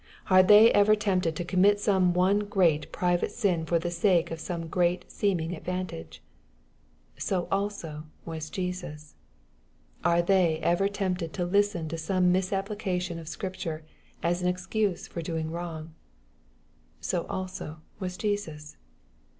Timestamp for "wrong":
15.51-15.93